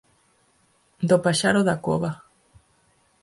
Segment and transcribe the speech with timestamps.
[1.09, 2.11] Do paxaro da cova.